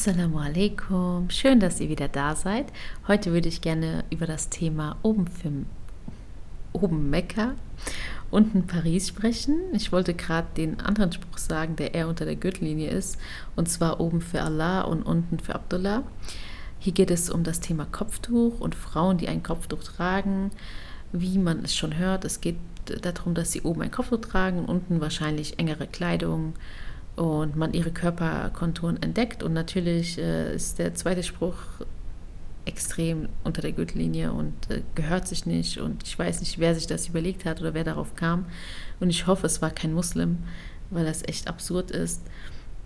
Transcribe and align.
Assalamu 0.00 0.38
alaikum, 0.38 1.28
schön, 1.28 1.60
dass 1.60 1.78
ihr 1.78 1.90
wieder 1.90 2.08
da 2.08 2.34
seid. 2.34 2.72
Heute 3.06 3.34
würde 3.34 3.50
ich 3.50 3.60
gerne 3.60 4.02
über 4.08 4.26
das 4.26 4.48
Thema 4.48 4.96
oben, 5.02 5.26
für, 5.26 5.52
oben 6.72 7.10
Mekka, 7.10 7.52
unten 8.30 8.66
Paris 8.66 9.08
sprechen. 9.08 9.60
Ich 9.74 9.92
wollte 9.92 10.14
gerade 10.14 10.48
den 10.56 10.80
anderen 10.80 11.12
Spruch 11.12 11.36
sagen, 11.36 11.76
der 11.76 11.92
eher 11.92 12.08
unter 12.08 12.24
der 12.24 12.36
Gürtellinie 12.36 12.88
ist, 12.88 13.18
und 13.56 13.68
zwar 13.68 14.00
oben 14.00 14.22
für 14.22 14.40
Allah 14.40 14.80
und 14.80 15.02
unten 15.02 15.38
für 15.38 15.54
Abdullah. 15.54 16.02
Hier 16.78 16.94
geht 16.94 17.10
es 17.10 17.28
um 17.28 17.44
das 17.44 17.60
Thema 17.60 17.84
Kopftuch 17.84 18.58
und 18.58 18.74
Frauen, 18.74 19.18
die 19.18 19.28
ein 19.28 19.42
Kopftuch 19.42 19.84
tragen. 19.84 20.50
Wie 21.12 21.36
man 21.36 21.62
es 21.62 21.76
schon 21.76 21.98
hört, 21.98 22.24
es 22.24 22.40
geht 22.40 22.56
darum, 23.02 23.34
dass 23.34 23.52
sie 23.52 23.60
oben 23.60 23.82
ein 23.82 23.90
Kopftuch 23.90 24.22
tragen 24.22 24.60
und 24.60 24.70
unten 24.70 25.02
wahrscheinlich 25.02 25.58
engere 25.58 25.86
Kleidung 25.86 26.54
und 27.20 27.54
man 27.54 27.74
ihre 27.74 27.90
Körperkonturen 27.90 29.02
entdeckt. 29.02 29.42
Und 29.42 29.52
natürlich 29.52 30.16
äh, 30.16 30.54
ist 30.54 30.78
der 30.78 30.94
zweite 30.94 31.22
Spruch 31.22 31.56
extrem 32.64 33.28
unter 33.44 33.60
der 33.60 33.72
Gürtellinie 33.72 34.32
und 34.32 34.54
äh, 34.70 34.80
gehört 34.94 35.28
sich 35.28 35.44
nicht. 35.44 35.76
Und 35.76 36.02
ich 36.02 36.18
weiß 36.18 36.40
nicht, 36.40 36.58
wer 36.58 36.74
sich 36.74 36.86
das 36.86 37.08
überlegt 37.08 37.44
hat 37.44 37.60
oder 37.60 37.74
wer 37.74 37.84
darauf 37.84 38.14
kam. 38.14 38.46
Und 39.00 39.10
ich 39.10 39.26
hoffe, 39.26 39.46
es 39.46 39.60
war 39.60 39.68
kein 39.68 39.92
Muslim, 39.92 40.38
weil 40.88 41.04
das 41.04 41.22
echt 41.28 41.46
absurd 41.46 41.90
ist. 41.90 42.22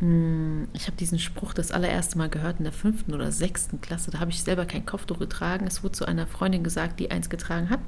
Hm, 0.00 0.66
ich 0.72 0.88
habe 0.88 0.96
diesen 0.96 1.20
Spruch 1.20 1.54
das 1.54 1.70
allererste 1.70 2.18
Mal 2.18 2.28
gehört 2.28 2.58
in 2.58 2.64
der 2.64 2.72
fünften 2.72 3.14
oder 3.14 3.30
sechsten 3.30 3.80
Klasse. 3.80 4.10
Da 4.10 4.18
habe 4.18 4.32
ich 4.32 4.42
selber 4.42 4.66
kein 4.66 4.84
Kopftuch 4.84 5.20
getragen. 5.20 5.68
Es 5.68 5.84
wurde 5.84 5.92
zu 5.92 6.06
einer 6.06 6.26
Freundin 6.26 6.64
gesagt, 6.64 6.98
die 6.98 7.12
eins 7.12 7.30
getragen 7.30 7.70
hat. 7.70 7.80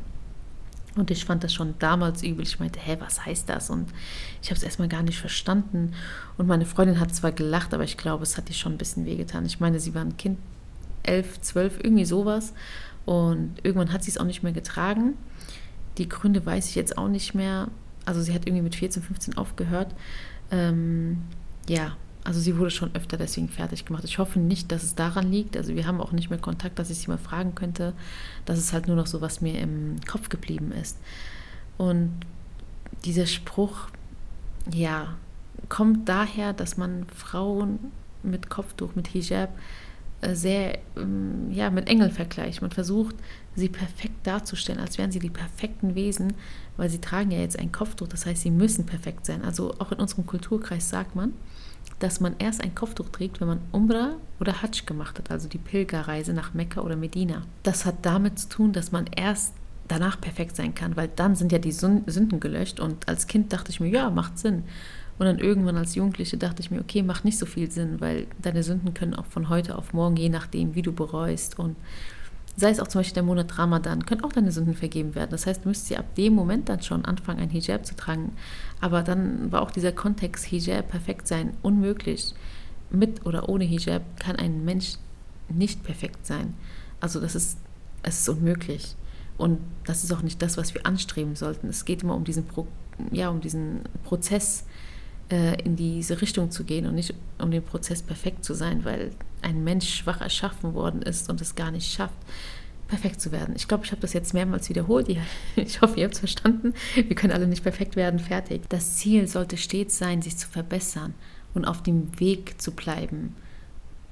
Und 0.97 1.11
ich 1.11 1.25
fand 1.25 1.45
das 1.45 1.53
schon 1.53 1.75
damals 1.79 2.23
übel. 2.23 2.43
Ich 2.43 2.59
meinte, 2.59 2.81
hä, 2.81 2.97
was 3.01 3.25
heißt 3.25 3.49
das? 3.49 3.69
Und 3.71 3.93
ich 4.43 4.49
habe 4.49 4.57
es 4.57 4.63
erstmal 4.63 4.89
gar 4.89 5.03
nicht 5.03 5.19
verstanden. 5.19 5.93
Und 6.39 6.47
meine 6.47 6.65
Freundin 6.65 6.99
hat 6.99 7.15
zwar 7.15 7.33
gelacht, 7.33 7.75
aber 7.75 7.85
ich 7.85 7.97
glaube, 7.99 8.23
es 8.23 8.37
hat 8.37 8.49
ihr 8.49 8.55
schon 8.55 8.73
ein 8.73 8.79
bisschen 8.79 9.05
wehgetan. 9.05 9.45
Ich 9.45 9.61
meine, 9.61 9.79
sie 9.79 9.95
war 9.95 10.03
ein 10.03 10.17
Kind, 10.17 10.39
elf, 11.03 11.41
zwölf, 11.43 11.79
irgendwie 11.83 12.07
sowas. 12.07 12.55
Und 13.05 13.57
irgendwann 13.63 13.93
hat 13.93 14.05
sie 14.05 14.11
es 14.11 14.19
auch 14.19 14.25
nicht 14.25 14.43
mehr 14.43 14.53
getragen. 14.53 15.15
Die 15.99 16.09
Gründe 16.09 16.45
weiß 16.45 16.69
ich 16.69 16.75
jetzt 16.75 16.97
auch 16.97 17.09
nicht 17.09 17.35
mehr. 17.35 17.69
Also 18.07 18.23
sie 18.23 18.33
hat 18.33 18.47
irgendwie 18.47 18.63
mit 18.63 18.75
14, 18.75 19.03
15 19.03 19.37
aufgehört. 19.37 19.95
Ähm, 20.51 21.23
ja, 21.69 21.97
also 22.27 22.41
sie 22.41 22.59
wurde 22.59 22.71
schon 22.73 22.91
öfter 22.95 23.17
deswegen 23.17 23.49
fertig 23.49 23.85
gemacht. 23.85 24.03
Ich 24.03 24.19
hoffe 24.19 24.41
nicht, 24.41 24.73
dass 24.73 24.83
es 24.83 24.97
daran 24.97 25.31
liegt. 25.31 25.57
Also 25.57 25.77
wir 25.77 25.87
haben 25.87 26.01
auch 26.01 26.11
nicht 26.11 26.29
mehr 26.29 26.41
Kontakt, 26.41 26.77
dass 26.81 26.91
ich 26.91 26.99
sie 26.99 27.07
mal 27.07 27.19
fragen 27.19 27.55
könnte. 27.55 27.93
Das 28.47 28.59
ist 28.59 28.73
halt 28.73 28.89
nur 28.89 28.97
noch 28.97 29.07
so, 29.07 29.21
was 29.21 29.41
mir 29.41 29.61
im 29.61 30.01
Kopf 30.09 30.29
geblieben 30.29 30.73
ist. 30.73 30.99
Und 31.79 32.11
dieser 33.05 33.27
Spruch, 33.27 33.91
ja, 34.75 35.15
kommt 35.69 36.09
daher, 36.09 36.53
dass 36.53 36.77
man 36.77 37.07
Frauen 37.15 37.79
mit 38.25 38.51
Kopftuch, 38.51 38.97
mit 38.97 39.07
Hijab 39.07 39.51
äh, 40.21 40.35
sehr 40.35 40.81
ähm, 40.97 41.53
ja, 41.53 41.71
mit 41.71 41.89
Engeln 41.89 42.11
vergleicht. 42.11 42.61
Man 42.61 42.73
versucht, 42.73 43.15
sie 43.55 43.69
perfekt 43.69 44.27
darzustellen, 44.27 44.81
als 44.81 44.99
wären 44.99 45.13
sie 45.13 45.21
die 45.21 45.31
perfekten 45.31 45.95
Wesen, 45.95 46.35
weil 46.77 46.91
sie 46.91 47.01
tragen 47.01 47.31
ja 47.31 47.39
jetzt 47.39 47.59
ein 47.59 47.71
Kopftuch, 47.71 48.09
das 48.09 48.27
heißt, 48.27 48.43
sie 48.43 48.51
müssen 48.51 48.85
perfekt 48.85 49.27
sein. 49.27 49.43
Also 49.45 49.75
auch 49.79 49.93
in 49.93 49.99
unserem 49.99 50.27
Kulturkreis 50.27 50.91
sagt 50.91 51.15
man, 51.15 51.33
dass 51.99 52.21
man 52.21 52.35
erst 52.39 52.63
ein 52.63 52.75
Kopftuch 52.75 53.09
trägt, 53.09 53.41
wenn 53.41 53.49
man 53.49 53.61
Umrah 53.73 54.17
oder 54.39 54.63
Hajj 54.63 54.85
gemacht 54.85 55.19
hat, 55.19 55.31
also 55.31 55.49
die 55.49 55.59
Pilgerreise 55.59 56.33
nach 56.33 56.55
Mekka 56.55 56.83
oder 56.83 56.97
Medina. 56.97 57.43
Das 57.63 57.87
hat 57.87 57.97
damit 58.03 58.39
zu 58.39 58.49
tun, 58.49 58.73
dass 58.73 58.93
man 58.93 59.07
erst 59.17 59.55
danach 59.89 60.21
perfekt 60.21 60.57
sein 60.57 60.75
kann, 60.75 60.97
weil 60.97 61.09
dann 61.09 61.37
sind 61.37 61.53
ja 61.53 61.59
die 61.59 61.73
Sünden 61.73 62.41
gelöscht 62.41 62.81
und 62.81 63.09
als 63.09 63.27
Kind 63.27 63.53
dachte 63.53 63.71
ich 63.71 63.81
mir, 63.81 63.89
ja, 63.89 64.11
macht 64.11 64.39
Sinn. 64.39 64.65
Und 65.19 65.25
dann 65.25 65.39
irgendwann 65.39 65.77
als 65.77 65.95
Jugendliche 65.95 66.37
dachte 66.37 66.61
ich 66.61 66.71
mir, 66.71 66.81
okay, 66.81 67.03
macht 67.03 67.25
nicht 67.25 67.39
so 67.39 67.47
viel 67.47 67.71
Sinn, 67.71 68.01
weil 68.01 68.27
deine 68.43 68.63
Sünden 68.63 68.93
können 68.93 69.15
auch 69.15 69.25
von 69.25 69.49
heute 69.49 69.79
auf 69.79 69.95
morgen, 69.95 70.17
je 70.17 70.29
nachdem, 70.29 70.75
wie 70.75 70.83
du 70.83 70.93
bereust 70.93 71.59
und 71.59 71.77
sei 72.57 72.71
es 72.71 72.81
auch 72.81 72.89
zum 72.89 73.01
Beispiel 73.01 73.15
der 73.15 73.23
Monat 73.23 73.59
Ramadan, 73.59 74.07
können 74.07 74.25
auch 74.25 74.33
deine 74.33 74.51
Sünden 74.51 74.75
vergeben 74.75 75.15
werden. 75.15 75.31
Das 75.31 75.47
heißt, 75.47 75.65
du 75.65 75.69
müsstest 75.69 75.91
ja 75.91 75.99
ab 75.99 76.15
dem 76.15 76.35
Moment 76.35 76.69
dann 76.69 76.83
schon 76.83 77.05
anfangen, 77.05 77.41
ein 77.41 77.51
Hijab 77.51 77.85
zu 77.85 77.95
tragen. 77.95 78.33
Aber 78.81 79.03
dann 79.03 79.53
war 79.53 79.63
auch 79.63 79.71
dieser 79.71 79.93
Kontext 79.93 80.47
Hijab 80.47 80.89
perfekt 80.89 81.29
sein 81.29 81.53
unmöglich. 81.63 82.35
Mit 82.91 83.27
oder 83.27 83.49
ohne 83.49 83.65
Hijab 83.65 84.03
kann 84.19 84.37
ein 84.37 84.65
Mensch 84.65 84.95
nicht 85.49 85.85
perfekt 85.85 86.27
sein. 86.27 86.55
Also 87.01 87.21
das 87.21 87.35
ist, 87.35 87.59
es 88.03 88.21
ist 88.21 88.29
unmöglich. 88.29 88.97
Und 89.37 89.61
das 89.85 90.03
ist 90.03 90.13
auch 90.13 90.23
nicht 90.23 90.41
das, 90.41 90.57
was 90.57 90.73
wir 90.73 90.87
anstreben 90.87 91.37
sollten. 91.37 91.69
Es 91.69 91.85
geht 91.85 92.03
immer 92.03 92.15
um 92.15 92.25
diesen, 92.25 92.47
Pro, 92.47 92.67
ja, 93.13 93.29
um 93.29 93.43
diesen 93.43 93.81
Prozess, 94.05 94.65
äh, 95.31 95.61
in 95.63 95.77
diese 95.77 96.21
Richtung 96.21 96.51
zu 96.51 96.65
gehen 96.65 96.87
und 96.87 96.95
nicht 96.95 97.15
um 97.39 97.51
den 97.51 97.63
Prozess 97.63 98.03
perfekt 98.03 98.45
zu 98.45 98.55
sein, 98.55 98.85
weil 98.85 99.11
ein 99.43 99.65
Mensch 99.65 99.93
schwach 99.93 100.21
erschaffen 100.21 100.75
worden 100.75 101.03
ist 101.03 101.29
und 101.31 101.41
es 101.41 101.55
gar 101.55 101.71
nicht 101.71 101.93
schafft, 101.93 102.15
perfekt 102.89 103.21
zu 103.21 103.33
werden. 103.33 103.55
Ich 103.57 103.69
glaube, 103.69 103.85
ich 103.85 103.91
habe 103.91 104.01
das 104.01 104.13
jetzt 104.13 104.35
mehrmals 104.35 104.69
wiederholt. 104.69 105.09
Ich 105.57 105.81
hoffe, 105.81 105.99
ihr 105.99 106.05
habt 106.05 106.15
es 106.15 106.21
verstanden. 106.21 106.75
Wir 106.95 107.17
können 107.17 107.33
alle 107.33 107.47
nicht 107.47 107.63
perfekt 107.63 107.97
werden, 107.97 108.19
fertig. 108.19 108.63
Das 108.69 108.97
Ziel 108.97 109.27
sollte 109.27 109.57
stets 109.57 109.99
sein, 109.99 110.23
sich 110.23 110.37
zu 110.37 110.49
verbessern 110.49 111.15
und 111.55 111.65
auf 111.65 111.83
dem 111.83 112.19
Weg 112.21 112.61
zu 112.61 112.73
bleiben. 112.73 113.35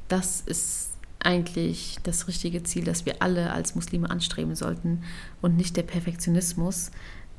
Das 0.09 0.41
ist 0.41 0.91
eigentlich 1.21 1.99
das 2.03 2.29
richtige 2.29 2.63
Ziel, 2.63 2.85
das 2.85 3.07
wir 3.07 3.23
alle 3.23 3.53
als 3.53 3.75
Muslime 3.75 4.11
anstreben 4.11 4.55
sollten 4.55 5.03
und 5.41 5.57
nicht 5.57 5.77
der 5.77 5.83
Perfektionismus, 5.83 6.91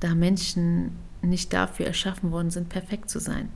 da 0.05 0.13
Menschen 0.13 0.91
nicht 1.21 1.51
dafür 1.51 1.87
erschaffen 1.87 2.31
worden 2.31 2.51
sind, 2.51 2.69
perfekt 2.69 3.09
zu 3.09 3.19
sein. 3.19 3.49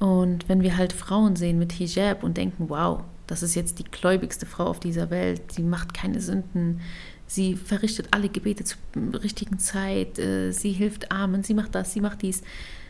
Und 0.00 0.48
wenn 0.48 0.62
wir 0.62 0.76
halt 0.76 0.92
Frauen 0.92 1.36
sehen 1.36 1.58
mit 1.58 1.72
Hijab 1.72 2.24
und 2.24 2.36
denken, 2.36 2.68
wow, 2.68 3.02
das 3.26 3.44
ist 3.44 3.54
jetzt 3.54 3.78
die 3.78 3.84
gläubigste 3.84 4.46
Frau 4.46 4.64
auf 4.64 4.80
dieser 4.80 5.10
Welt, 5.10 5.52
sie 5.52 5.62
macht 5.62 5.94
keine 5.94 6.20
Sünden, 6.20 6.80
sie 7.26 7.54
verrichtet 7.54 8.08
alle 8.10 8.28
Gebete 8.28 8.64
zur 8.64 8.78
richtigen 9.22 9.60
Zeit, 9.60 10.18
äh, 10.18 10.50
sie 10.50 10.72
hilft 10.72 11.12
Armen, 11.12 11.44
sie 11.44 11.54
macht 11.54 11.74
das, 11.76 11.92
sie 11.92 12.00
macht 12.00 12.22
dies, 12.22 12.42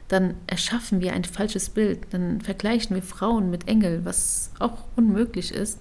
dann 0.09 0.35
erschaffen 0.47 1.01
wir 1.01 1.13
ein 1.13 1.25
falsches 1.25 1.69
Bild, 1.69 2.07
dann 2.11 2.41
vergleichen 2.41 2.97
wir 2.97 3.03
Frauen 3.03 3.51
mit 3.51 3.69
Engel, 3.69 4.05
was 4.05 4.53
auch 4.59 4.85
unmöglich 4.97 5.53
ist, 5.53 5.81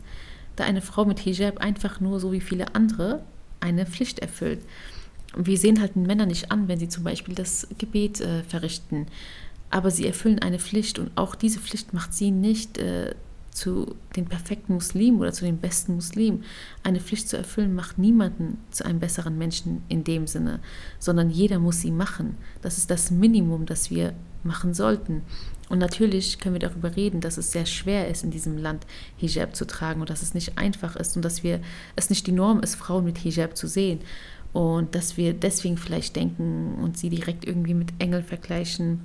da 0.57 0.65
eine 0.65 0.81
Frau 0.81 1.05
mit 1.05 1.19
Hijab 1.19 1.59
einfach 1.59 2.01
nur 2.01 2.19
so 2.19 2.33
wie 2.33 2.41
viele 2.41 2.75
andere 2.75 3.23
eine 3.61 3.85
Pflicht 3.85 4.19
erfüllt 4.19 4.59
wir 5.35 5.57
sehen 5.57 5.79
halt 5.79 5.95
Männer 5.95 6.25
nicht 6.25 6.51
an, 6.51 6.67
wenn 6.67 6.79
sie 6.79 6.89
zum 6.89 7.03
Beispiel 7.03 7.35
das 7.35 7.67
Gebet 7.77 8.21
äh, 8.21 8.43
verrichten. 8.43 9.07
Aber 9.69 9.91
sie 9.91 10.07
erfüllen 10.07 10.39
eine 10.39 10.59
Pflicht 10.59 10.97
und 10.97 11.11
auch 11.15 11.35
diese 11.35 11.59
Pflicht 11.59 11.93
macht 11.93 12.13
sie 12.13 12.31
nicht 12.31 12.79
äh, 12.79 13.13
zu 13.51 13.95
den 14.15 14.25
perfekten 14.25 14.73
Muslimen 14.73 15.19
oder 15.19 15.33
zu 15.33 15.45
den 15.45 15.57
besten 15.57 15.95
Muslimen. 15.95 16.43
Eine 16.83 16.99
Pflicht 16.99 17.29
zu 17.29 17.37
erfüllen 17.37 17.75
macht 17.75 17.97
niemanden 17.97 18.57
zu 18.71 18.85
einem 18.85 18.99
besseren 18.99 19.37
Menschen 19.37 19.83
in 19.89 20.03
dem 20.03 20.27
Sinne, 20.27 20.59
sondern 20.97 21.29
jeder 21.29 21.59
muss 21.59 21.81
sie 21.81 21.91
machen. 21.91 22.37
Das 22.61 22.77
ist 22.77 22.89
das 22.89 23.11
Minimum, 23.11 23.65
das 23.65 23.91
wir 23.91 24.13
machen 24.43 24.73
sollten. 24.73 25.21
Und 25.67 25.77
natürlich 25.77 26.39
können 26.39 26.55
wir 26.55 26.67
darüber 26.67 26.95
reden, 26.95 27.21
dass 27.21 27.37
es 27.37 27.51
sehr 27.51 27.65
schwer 27.65 28.07
ist, 28.07 28.23
in 28.23 28.31
diesem 28.31 28.57
Land 28.57 28.87
Hijab 29.17 29.55
zu 29.55 29.65
tragen 29.65 30.01
und 30.01 30.09
dass 30.09 30.23
es 30.23 30.33
nicht 30.33 30.57
einfach 30.57 30.95
ist 30.95 31.15
und 31.15 31.23
dass 31.23 31.43
wir 31.43 31.59
es 31.95 32.09
nicht 32.09 32.25
die 32.25 32.31
Norm 32.31 32.61
ist, 32.61 32.75
Frauen 32.75 33.05
mit 33.05 33.19
Hijab 33.19 33.55
zu 33.55 33.67
sehen. 33.67 33.99
Und 34.53 34.95
dass 34.95 35.17
wir 35.17 35.33
deswegen 35.33 35.77
vielleicht 35.77 36.15
denken 36.15 36.75
und 36.81 36.97
sie 36.97 37.09
direkt 37.09 37.45
irgendwie 37.45 37.75
mit 37.75 37.93
Engel 37.99 38.23
vergleichen 38.23 39.01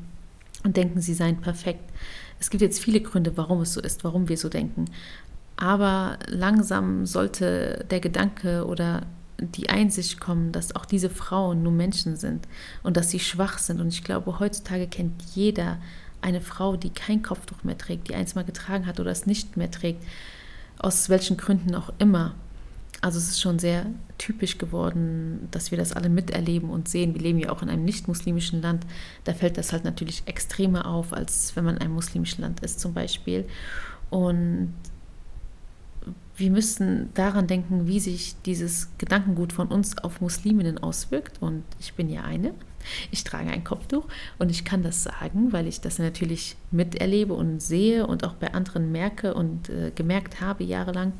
und 0.64 0.76
denken, 0.76 1.00
sie 1.00 1.14
seien 1.14 1.36
perfekt. 1.40 1.90
Es 2.40 2.50
gibt 2.50 2.62
jetzt 2.62 2.82
viele 2.82 3.00
Gründe, 3.00 3.36
warum 3.36 3.60
es 3.60 3.74
so 3.74 3.80
ist, 3.80 4.04
warum 4.04 4.28
wir 4.28 4.38
so 4.38 4.48
denken. 4.48 4.86
Aber 5.56 6.18
langsam 6.26 7.06
sollte 7.06 7.84
der 7.90 8.00
Gedanke 8.00 8.66
oder 8.66 9.06
die 9.38 9.68
Einsicht 9.68 10.20
kommen, 10.20 10.52
dass 10.52 10.74
auch 10.74 10.86
diese 10.86 11.10
Frauen 11.10 11.62
nur 11.62 11.72
Menschen 11.72 12.16
sind 12.16 12.46
und 12.82 12.96
dass 12.96 13.10
sie 13.10 13.20
schwach 13.20 13.58
sind. 13.58 13.80
Und 13.80 13.88
ich 13.88 14.04
glaube, 14.04 14.38
heutzutage 14.38 14.86
kennt 14.86 15.22
jeder 15.34 15.78
eine 16.22 16.40
Frau, 16.40 16.76
die 16.76 16.90
kein 16.90 17.22
Kopftuch 17.22 17.62
mehr 17.64 17.76
trägt, 17.76 18.08
die 18.08 18.14
eins 18.14 18.34
mal 18.34 18.44
getragen 18.44 18.86
hat 18.86 18.98
oder 18.98 19.10
es 19.10 19.26
nicht 19.26 19.56
mehr 19.56 19.70
trägt, 19.70 20.02
aus 20.78 21.08
welchen 21.08 21.36
Gründen 21.36 21.74
auch 21.74 21.92
immer. 21.98 22.34
Also 23.04 23.18
es 23.18 23.28
ist 23.28 23.42
schon 23.42 23.58
sehr 23.58 23.84
typisch 24.16 24.56
geworden, 24.56 25.48
dass 25.50 25.70
wir 25.70 25.76
das 25.76 25.92
alle 25.92 26.08
miterleben 26.08 26.70
und 26.70 26.88
sehen. 26.88 27.12
Wir 27.12 27.20
leben 27.20 27.38
ja 27.38 27.50
auch 27.50 27.60
in 27.60 27.68
einem 27.68 27.84
nicht-muslimischen 27.84 28.62
Land. 28.62 28.86
Da 29.24 29.34
fällt 29.34 29.58
das 29.58 29.74
halt 29.74 29.84
natürlich 29.84 30.22
extremer 30.24 30.86
auf, 30.86 31.12
als 31.12 31.54
wenn 31.54 31.66
man 31.66 31.76
in 31.76 31.82
einem 31.82 31.92
muslimischen 31.92 32.40
Land 32.40 32.60
ist 32.60 32.80
zum 32.80 32.94
Beispiel. 32.94 33.44
Und 34.08 34.72
wir 36.38 36.50
müssen 36.50 37.10
daran 37.12 37.46
denken, 37.46 37.86
wie 37.86 38.00
sich 38.00 38.36
dieses 38.46 38.88
Gedankengut 38.96 39.52
von 39.52 39.68
uns 39.68 39.98
auf 39.98 40.22
Musliminnen 40.22 40.78
auswirkt. 40.78 41.42
Und 41.42 41.62
ich 41.80 41.92
bin 41.92 42.08
ja 42.08 42.22
eine. 42.22 42.54
Ich 43.10 43.22
trage 43.22 43.50
ein 43.50 43.64
Kopftuch 43.64 44.06
und 44.38 44.50
ich 44.50 44.64
kann 44.64 44.82
das 44.82 45.02
sagen, 45.02 45.52
weil 45.52 45.66
ich 45.66 45.82
das 45.82 45.98
natürlich 45.98 46.56
miterlebe 46.70 47.34
und 47.34 47.60
sehe 47.60 48.06
und 48.06 48.24
auch 48.24 48.34
bei 48.34 48.54
anderen 48.54 48.92
merke 48.92 49.34
und 49.34 49.68
äh, 49.68 49.90
gemerkt 49.94 50.40
habe 50.40 50.64
jahrelang 50.64 51.12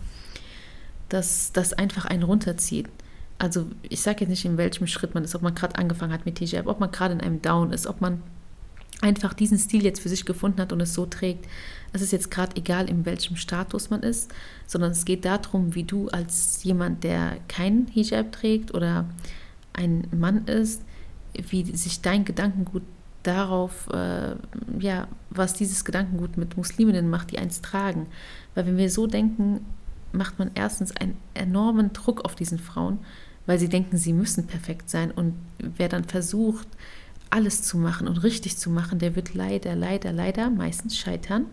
dass 1.14 1.52
das 1.52 1.72
einfach 1.72 2.06
einen 2.06 2.25
runterzieht. 2.25 2.88
Also 3.38 3.66
ich 3.82 4.00
sage 4.00 4.20
jetzt 4.20 4.31
nicht, 4.31 4.44
in 4.44 4.56
welchem 4.56 4.88
Schritt 4.88 5.14
man 5.14 5.22
ist, 5.22 5.37
ob 5.37 5.43
man 5.43 5.55
gerade 5.55 5.76
angefangen 5.76 6.12
hat 6.12 6.26
mit 6.26 6.40
Hijab, 6.40 6.66
ob 6.66 6.81
man 6.81 6.90
gerade 6.90 7.14
in 7.14 7.20
einem 7.20 7.40
Down 7.40 7.72
ist, 7.72 7.87
ob 7.87 8.00
man 8.00 8.20
einfach 9.00 9.32
diesen 9.32 9.58
Stil 9.58 9.84
jetzt 9.84 10.00
für 10.00 10.08
sich 10.08 10.25
gefunden 10.25 10.61
hat 10.61 10.72
und 10.72 10.81
es 10.81 10.93
so 10.93 11.06
trägt. 11.06 11.46
Es 11.93 12.02
ist 12.02 12.11
jetzt 12.11 12.32
gerade 12.32 12.56
egal, 12.56 12.88
in 12.90 13.06
welchem 13.06 13.37
Status 13.37 13.90
man 13.90 14.02
ist, 14.02 14.32
sondern 14.66 14.90
es 14.90 15.05
geht 15.05 15.25
darum, 15.25 15.76
wie 15.76 15.84
du 15.84 16.08
als 16.08 16.64
jemand, 16.64 17.05
der 17.05 17.37
keinen 17.46 17.87
Hijab 17.87 18.32
trägt 18.32 18.75
oder 18.75 19.05
ein 19.72 20.08
Mann 20.11 20.46
ist, 20.46 20.82
wie 21.49 21.64
sich 21.76 22.00
dein 22.00 22.25
Gedankengut 22.25 22.82
darauf, 23.22 23.88
äh, 23.93 24.34
ja, 24.81 25.06
was 25.31 25.55
dieses 25.55 25.84
Gedankengut 25.84 26.37
mit 26.37 26.56
Musliminnen 26.56 27.08
macht, 27.08 27.31
die 27.31 27.38
eins 27.38 27.61
tragen. 27.61 28.06
Weil 28.55 28.66
wenn 28.66 28.76
wir 28.76 28.90
so 28.90 29.06
denken, 29.06 29.64
macht 30.14 30.38
man 30.38 30.50
erstens 30.55 30.96
einen 30.96 31.16
enormen 31.34 31.93
Druck 31.93 32.25
auf 32.25 32.34
diesen 32.34 32.58
Frauen, 32.58 32.99
weil 33.46 33.58
sie 33.58 33.69
denken, 33.69 33.96
sie 33.96 34.12
müssen 34.12 34.46
perfekt 34.46 34.88
sein. 34.88 35.11
Und 35.11 35.34
wer 35.58 35.88
dann 35.88 36.05
versucht, 36.05 36.66
alles 37.31 37.62
zu 37.62 37.78
machen 37.78 38.06
und 38.06 38.19
richtig 38.19 38.56
zu 38.56 38.70
machen, 38.70 38.99
der 38.99 39.16
wird 39.16 39.34
leider, 39.34 39.75
leider, 39.75 40.12
leider 40.12 40.50
meistens 40.50 40.96
scheitern. 40.96 41.46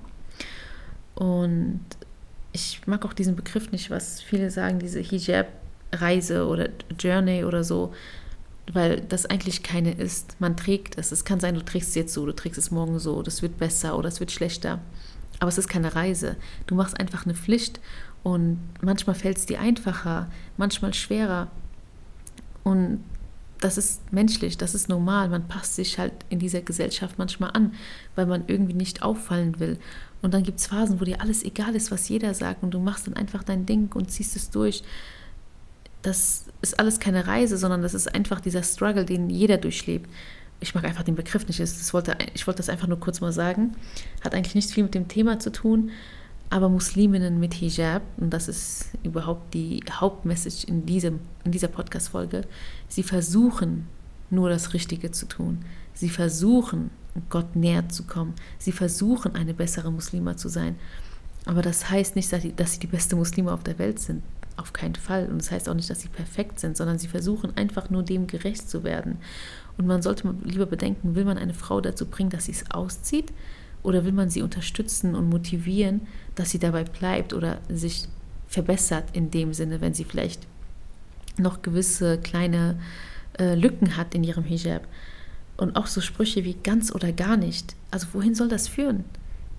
Und 1.16 1.82
ich 2.54 2.82
mag 2.86 3.06
auch 3.06 3.14
diesen 3.14 3.36
Begriff 3.36 3.72
nicht, 3.72 3.90
was 3.90 4.22
viele 4.22 4.52
sagen, 4.52 4.80
diese 4.80 5.00
Hijab-Reise 5.00 6.48
oder 6.48 6.70
Journey 7.00 7.44
oder 7.44 7.64
so, 7.64 7.94
weil 8.72 9.02
das 9.02 9.26
eigentlich 9.26 9.64
keine 9.64 9.94
ist. 9.94 10.36
Man 10.40 10.56
trägt 10.56 10.98
es. 10.98 11.12
Es 11.12 11.26
kann 11.26 11.40
sein, 11.40 11.56
du 11.56 11.64
trägst 11.64 11.90
es 11.90 11.96
jetzt 11.96 12.14
so, 12.14 12.26
du 12.26 12.34
trägst 12.34 12.58
es 12.58 12.72
morgen 12.72 13.00
so, 13.00 13.22
das 13.24 13.42
wird 13.42 13.58
besser 13.58 13.98
oder 13.98 14.10
es 14.10 14.20
wird 14.20 14.32
schlechter. 14.32 14.80
Aber 15.40 15.50
es 15.50 15.58
ist 15.58 15.68
keine 15.68 15.96
Reise. 15.96 16.36
Du 16.68 16.76
machst 16.76 17.00
einfach 17.00 17.26
eine 17.26 17.34
Pflicht 17.34 17.80
und 18.24 18.60
manchmal 18.82 19.16
fällt 19.16 19.38
es 19.38 19.46
dir 19.46 19.60
einfacher, 19.60 20.28
manchmal 20.58 20.94
schwerer. 20.94 21.48
Und 22.64 23.04
das 23.60 23.78
ist 23.78 24.12
menschlich, 24.12 24.58
das 24.58 24.76
ist 24.76 24.90
normal. 24.90 25.30
Man 25.30 25.48
passt 25.48 25.76
sich 25.76 25.98
halt 25.98 26.14
in 26.30 26.40
dieser 26.40 26.62
Gesellschaft 26.62 27.18
manchmal 27.18 27.52
an, 27.52 27.74
weil 28.16 28.26
man 28.26 28.44
irgendwie 28.48 28.74
nicht 28.74 29.04
auffallen 29.04 29.60
will. 29.60 29.80
Und 30.22 30.34
dann 30.34 30.44
gibt 30.44 30.60
es 30.60 30.68
Phasen, 30.68 31.00
wo 31.00 31.06
dir 31.06 31.22
alles 31.22 31.44
egal 31.44 31.76
ist, 31.76 31.92
was 31.92 32.10
jeder 32.10 32.34
sagt 32.34 32.64
und 32.64 32.72
du 32.72 32.80
machst 32.80 33.08
dann 33.08 33.16
einfach 33.16 33.44
dein 33.44 33.66
Ding 33.66 33.92
und 33.94 34.12
ziehst 34.12 34.36
es 34.36 34.50
durch. 34.50 34.84
Das 36.02 36.46
ist 36.62 36.80
alles 36.80 37.00
keine 37.00 37.28
Reise, 37.28 37.58
sondern 37.58 37.82
das 37.82 37.94
ist 37.94 38.14
einfach 38.14 38.42
dieser 38.42 38.64
Struggle, 38.64 39.06
den 39.06 39.30
jeder 39.30 39.58
durchlebt. 39.58 40.10
Ich 40.60 40.76
mag 40.76 40.84
einfach 40.84 41.04
den 41.04 41.16
Begriff 41.16 41.48
nicht. 41.48 41.60
Das 41.60 41.94
wollte, 41.94 42.18
ich 42.34 42.46
wollte 42.46 42.58
das 42.58 42.70
einfach 42.70 42.88
nur 42.88 43.00
kurz 43.00 43.22
mal 43.22 43.32
sagen. 43.32 43.76
Hat 44.24 44.36
eigentlich 44.36 44.56
nicht 44.56 44.72
viel 44.72 44.84
mit 44.84 44.94
dem 44.94 45.08
Thema 45.08 45.40
zu 45.40 45.52
tun. 45.52 45.92
Aber 46.52 46.68
Musliminnen 46.68 47.40
mit 47.40 47.54
Hijab, 47.54 48.02
und 48.18 48.32
das 48.32 48.50
ist 48.50 48.90
überhaupt 49.04 49.54
die 49.54 49.80
Hauptmessage 49.90 50.68
in, 50.68 50.86
diesem, 50.86 51.22
in 51.46 51.54
dieser 51.54 51.70
Podcast-Folge, 51.70 52.46
sie 52.90 53.04
versuchen 53.04 53.88
nur 54.30 54.50
das 54.50 54.74
Richtige 54.74 55.12
zu 55.12 55.28
tun. 55.28 55.64
Sie 55.94 56.10
versuchen, 56.10 56.92
Gott 57.30 57.56
näher 57.56 57.88
zu 57.88 58.04
kommen. 58.04 58.34
Sie 58.58 58.74
versuchen, 58.74 59.34
eine 59.36 59.54
bessere 59.54 59.94
Muslima 59.94 60.36
zu 60.36 60.50
sein. 60.50 60.76
Aber 61.46 61.62
das 61.62 61.90
heißt 61.90 62.18
nicht, 62.18 62.32
dass 62.34 62.42
sie, 62.42 62.54
dass 62.54 62.74
sie 62.74 62.80
die 62.80 62.88
beste 62.88 63.16
Muslime 63.16 63.54
auf 63.54 63.64
der 63.64 63.80
Welt 63.80 64.00
sind. 64.00 64.22
Auf 64.58 64.74
keinen 64.74 64.96
Fall. 64.96 65.28
Und 65.28 65.38
das 65.38 65.52
heißt 65.52 65.70
auch 65.70 65.74
nicht, 65.74 65.90
dass 65.90 66.02
sie 66.02 66.10
perfekt 66.10 66.60
sind, 66.60 66.76
sondern 66.76 67.00
sie 67.00 67.08
versuchen 67.08 67.56
einfach 67.56 67.90
nur 67.90 68.04
dem 68.04 68.28
gerecht 68.28 68.70
zu 68.70 68.84
werden. 68.84 69.20
Und 69.78 69.88
man 69.88 70.02
sollte 70.02 70.36
lieber 70.44 70.66
bedenken, 70.66 71.16
will 71.16 71.24
man 71.24 71.38
eine 71.38 71.54
Frau 71.54 71.80
dazu 71.80 72.08
bringen, 72.08 72.30
dass 72.30 72.46
sie 72.46 72.52
es 72.52 72.70
auszieht? 72.72 73.32
Oder 73.84 74.06
will 74.06 74.12
man 74.12 74.30
sie 74.30 74.42
unterstützen 74.42 75.16
und 75.16 75.30
motivieren, 75.30 76.02
dass 76.36 76.52
sie 76.52 76.60
dabei 76.60 76.84
bleibt 76.84 77.34
oder 77.34 77.60
sich 77.70 78.08
verbessert 78.48 79.06
in 79.14 79.32
dem 79.32 79.54
Sinne, 79.54 79.82
wenn 79.82 79.94
sie 79.94 80.04
vielleicht 80.04 80.48
noch 81.38 81.62
gewisse 81.62 82.20
kleine 82.20 82.80
äh, 83.40 83.56
Lücken 83.56 83.98
hat 83.98 84.14
in 84.14 84.24
ihrem 84.24 84.44
Hijab? 84.44 84.88
Und 85.58 85.76
auch 85.76 85.88
so 85.88 86.02
Sprüche 86.02 86.44
wie 86.44 86.56
ganz 86.56 86.94
oder 86.94 87.12
gar 87.12 87.38
nicht. 87.38 87.76
Also 87.92 88.08
wohin 88.14 88.36
soll 88.36 88.48
das 88.48 88.68
führen? 88.68 89.04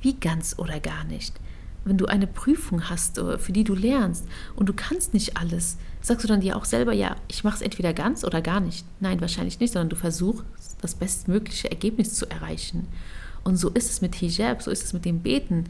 Wie 0.00 0.14
ganz 0.14 0.58
oder 0.58 0.80
gar 0.80 1.04
nicht? 1.04 1.38
Wenn 1.84 1.98
du 1.98 2.06
eine 2.06 2.26
Prüfung 2.26 2.88
hast, 2.88 3.18
äh, 3.18 3.38
für 3.38 3.52
die 3.52 3.64
du 3.64 3.74
lernst 3.74 4.26
und 4.54 4.68
du 4.68 4.72
kannst 4.72 5.14
nicht 5.14 5.36
alles, 5.36 5.78
sagst 6.00 6.24
du 6.24 6.28
dann 6.28 6.40
dir 6.40 6.56
auch 6.56 6.64
selber, 6.64 6.92
ja, 6.92 7.16
ich 7.28 7.44
mache 7.44 7.56
es 7.56 7.62
entweder 7.62 7.92
ganz 7.92 8.24
oder 8.24 8.40
gar 8.42 8.60
nicht. 8.60 8.84
Nein, 9.00 9.20
wahrscheinlich 9.20 9.58
nicht, 9.60 9.72
sondern 9.72 9.90
du 9.90 9.96
versuchst, 9.96 10.44
das 10.80 10.94
bestmögliche 10.94 11.70
Ergebnis 11.70 12.14
zu 12.14 12.28
erreichen. 12.30 12.88
Und 13.44 13.56
so 13.56 13.70
ist 13.70 13.90
es 13.90 14.00
mit 14.00 14.14
Hijab, 14.14 14.62
so 14.62 14.70
ist 14.70 14.84
es 14.84 14.92
mit 14.92 15.04
dem 15.04 15.20
Beten, 15.20 15.64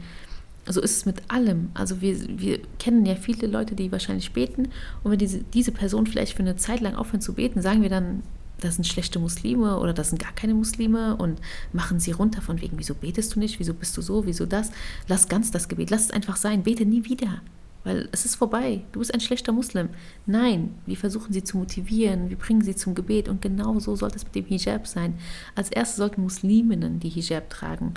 so 0.67 0.81
ist 0.81 0.97
es 0.97 1.05
mit 1.05 1.21
allem. 1.27 1.69
Also 1.73 2.01
wir, 2.01 2.17
wir 2.39 2.59
kennen 2.79 3.05
ja 3.05 3.15
viele 3.15 3.47
Leute, 3.47 3.75
die 3.75 3.91
wahrscheinlich 3.91 4.31
beten. 4.31 4.69
Und 5.03 5.11
wenn 5.11 5.19
diese, 5.19 5.39
diese 5.39 5.71
Person 5.71 6.07
vielleicht 6.07 6.33
für 6.33 6.43
eine 6.43 6.55
Zeit 6.55 6.81
lang 6.81 6.95
aufhören 6.95 7.21
zu 7.21 7.33
beten, 7.33 7.61
sagen 7.61 7.81
wir 7.81 7.89
dann, 7.89 8.23
das 8.59 8.75
sind 8.75 8.85
schlechte 8.85 9.19
Muslime 9.19 9.77
oder 9.79 9.93
das 9.93 10.09
sind 10.09 10.21
gar 10.21 10.31
keine 10.31 10.53
Muslime 10.53 11.17
und 11.17 11.39
machen 11.73 11.99
sie 11.99 12.11
runter 12.11 12.41
von 12.41 12.61
wegen, 12.61 12.77
wieso 12.77 12.93
betest 12.93 13.35
du 13.35 13.39
nicht, 13.39 13.59
wieso 13.59 13.73
bist 13.73 13.97
du 13.97 14.01
so, 14.01 14.25
wieso 14.25 14.45
das. 14.45 14.71
Lass 15.07 15.27
ganz 15.27 15.51
das 15.51 15.67
Gebet, 15.67 15.89
lass 15.89 16.05
es 16.05 16.11
einfach 16.11 16.37
sein, 16.37 16.63
bete 16.63 16.85
nie 16.85 17.03
wieder 17.03 17.41
weil 17.83 18.07
es 18.11 18.25
ist 18.25 18.35
vorbei. 18.35 18.81
Du 18.91 18.99
bist 18.99 19.13
ein 19.13 19.19
schlechter 19.19 19.51
Muslim. 19.51 19.89
Nein, 20.25 20.75
wir 20.85 20.97
versuchen 20.97 21.33
sie 21.33 21.43
zu 21.43 21.57
motivieren, 21.57 22.29
wir 22.29 22.37
bringen 22.37 22.61
sie 22.61 22.75
zum 22.75 22.95
Gebet 22.95 23.27
und 23.27 23.41
genau 23.41 23.79
so 23.79 23.95
sollte 23.95 24.15
es 24.15 24.23
mit 24.23 24.35
dem 24.35 24.45
Hijab 24.45 24.87
sein. 24.87 25.15
Als 25.55 25.69
erstes 25.69 25.97
sollten 25.97 26.21
Musliminnen 26.21 26.99
die 26.99 27.09
Hijab 27.09 27.49
tragen. 27.49 27.93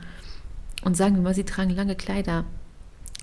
Und 0.84 0.96
sagen 0.96 1.16
wir 1.16 1.22
mal, 1.22 1.34
sie 1.34 1.44
tragen 1.44 1.70
lange 1.70 1.96
Kleider, 1.96 2.44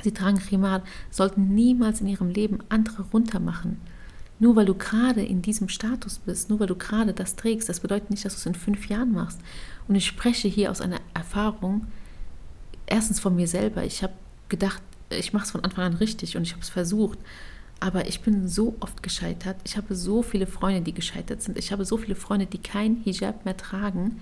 sie 0.04 0.12
tragen 0.12 0.40
Khimar, 0.40 0.84
sollten 1.12 1.54
niemals 1.54 2.02
in 2.02 2.08
ihrem 2.08 2.30
Leben 2.30 2.60
andere 2.70 3.04
runtermachen. 3.14 3.80
Nur 4.40 4.56
weil 4.56 4.66
du 4.66 4.74
gerade 4.74 5.24
in 5.24 5.42
diesem 5.42 5.70
Status 5.70 6.20
bist, 6.20 6.50
nur 6.50 6.60
weil 6.60 6.68
du 6.68 6.76
gerade 6.76 7.14
das 7.14 7.36
trägst, 7.36 7.70
das 7.70 7.80
bedeutet 7.80 8.10
nicht, 8.10 8.26
dass 8.26 8.34
du 8.34 8.40
es 8.40 8.46
in 8.46 8.56
fünf 8.56 8.88
Jahren 8.90 9.12
machst. 9.12 9.40
Und 9.88 9.96
ich 9.96 10.06
spreche 10.06 10.48
hier 10.48 10.72
aus 10.72 10.82
einer 10.82 11.00
Erfahrung, 11.14 11.88
erstens 12.86 13.20
von 13.20 13.36
mir 13.36 13.48
selber. 13.48 13.84
Ich 13.84 14.04
habe 14.04 14.14
gedacht, 14.50 14.82
ich 15.18 15.34
mache 15.34 15.46
es 15.46 15.52
von 15.52 15.64
Anfang 15.64 15.86
an 15.86 15.94
richtig 15.96 16.38
und 16.38 16.44
ich 16.44 16.52
habe 16.52 16.62
es 16.62 16.70
versucht. 16.70 17.20
Aber 17.80 18.08
ich 18.08 18.22
bin 18.22 18.48
so 18.48 18.76
oft 18.80 19.04
gescheitert. 19.04 19.58
Ich 19.66 19.76
habe 19.76 19.96
so 19.96 20.22
viele 20.22 20.48
Freunde, 20.48 20.82
die 20.82 20.94
gescheitert 20.94 21.42
sind. 21.42 21.58
Ich 21.58 21.72
habe 21.72 21.84
so 21.84 21.98
viele 21.98 22.16
Freunde, 22.16 22.46
die 22.46 22.60
kein 22.60 22.98
Hijab 23.04 23.44
mehr 23.44 23.58
tragen 23.58 24.22